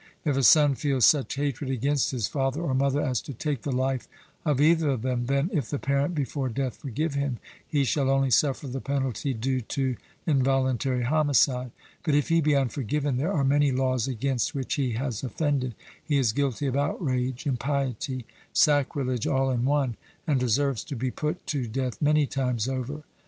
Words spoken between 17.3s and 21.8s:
impiety, sacrilege all in one, and deserves to be put to